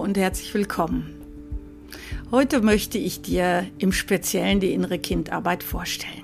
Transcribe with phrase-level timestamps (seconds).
[0.00, 1.12] und herzlich willkommen.
[2.30, 6.22] Heute möchte ich dir im Speziellen die innere Kindarbeit vorstellen.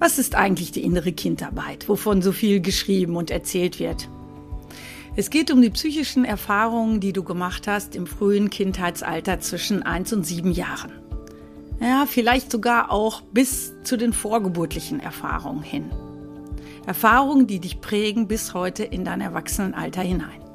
[0.00, 4.08] Was ist eigentlich die innere Kindarbeit, wovon so viel geschrieben und erzählt wird?
[5.14, 10.12] Es geht um die psychischen Erfahrungen, die du gemacht hast im frühen Kindheitsalter zwischen 1
[10.12, 10.90] und 7 Jahren.
[11.80, 15.92] Ja, vielleicht sogar auch bis zu den vorgeburtlichen Erfahrungen hin.
[16.84, 20.45] Erfahrungen, die dich prägen bis heute in dein Erwachsenenalter hinein.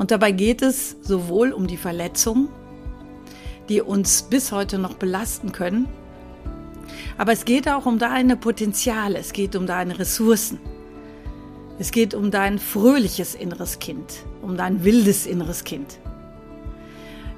[0.00, 2.48] Und dabei geht es sowohl um die Verletzungen,
[3.68, 5.90] die uns bis heute noch belasten können,
[7.18, 10.58] aber es geht auch um deine Potenziale, es geht um deine Ressourcen.
[11.78, 15.98] Es geht um dein fröhliches inneres Kind, um dein wildes inneres Kind.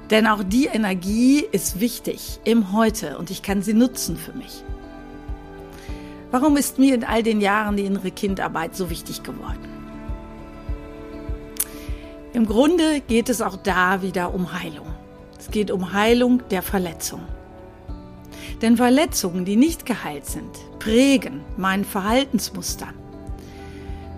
[0.09, 4.63] Denn auch die Energie ist wichtig im Heute und ich kann sie nutzen für mich.
[6.31, 9.72] Warum ist mir in all den Jahren die innere Kindarbeit so wichtig geworden?
[12.33, 14.87] Im Grunde geht es auch da wieder um Heilung.
[15.37, 17.21] Es geht um Heilung der Verletzung.
[18.59, 22.87] Denn Verletzungen, die nicht geheilt sind, prägen mein Verhaltensmuster,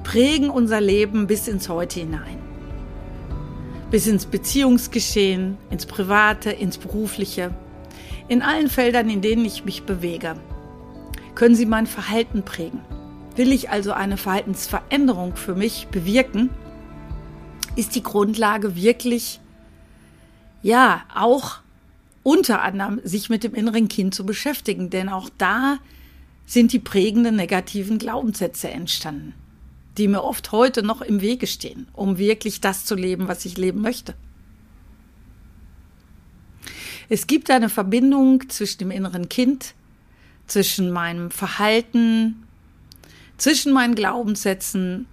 [0.03, 2.37] prägen unser Leben bis ins Heute hinein.
[3.91, 7.53] Bis ins Beziehungsgeschehen, ins Private, ins Berufliche,
[8.29, 10.35] in allen Feldern, in denen ich mich bewege,
[11.35, 12.79] können sie mein Verhalten prägen.
[13.35, 16.49] Will ich also eine Verhaltensveränderung für mich bewirken,
[17.75, 19.39] ist die Grundlage wirklich,
[20.61, 21.59] ja, auch
[22.23, 25.77] unter anderem sich mit dem inneren Kind zu beschäftigen, denn auch da
[26.45, 29.33] sind die prägenden negativen Glaubenssätze entstanden,
[29.97, 33.57] die mir oft heute noch im Wege stehen, um wirklich das zu leben, was ich
[33.57, 34.15] leben möchte.
[37.09, 39.75] Es gibt eine Verbindung zwischen dem inneren Kind,
[40.47, 42.43] zwischen meinem Verhalten,
[43.37, 45.07] zwischen meinen Glaubenssätzen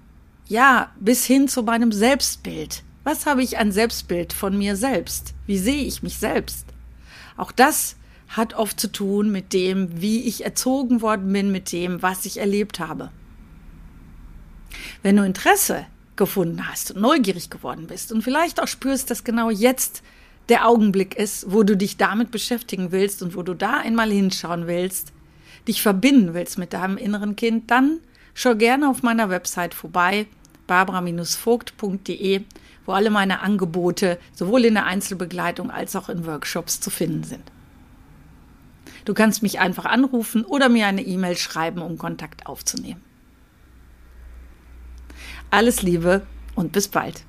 [0.46, 2.82] ja, bis hin zu meinem Selbstbild.
[3.04, 5.34] Was habe ich an Selbstbild von mir selbst?
[5.46, 6.66] Wie sehe ich mich selbst?
[7.36, 7.96] Auch das
[8.28, 12.38] hat oft zu tun mit dem, wie ich erzogen worden bin, mit dem, was ich
[12.38, 13.10] erlebt habe.
[15.02, 15.86] Wenn du Interesse
[16.16, 20.02] gefunden hast und neugierig geworden bist und vielleicht auch spürst, dass genau jetzt
[20.48, 24.66] der Augenblick ist, wo du dich damit beschäftigen willst und wo du da einmal hinschauen
[24.66, 25.12] willst,
[25.68, 28.00] dich verbinden willst mit deinem inneren Kind, dann
[28.34, 30.26] schau gerne auf meiner Website vorbei,
[30.66, 32.42] barbara-vogt.de,
[32.86, 37.52] wo alle meine Angebote sowohl in der Einzelbegleitung als auch in Workshops zu finden sind.
[39.04, 43.02] Du kannst mich einfach anrufen oder mir eine E-Mail schreiben, um Kontakt aufzunehmen.
[45.50, 47.24] Alles Liebe und bis bald.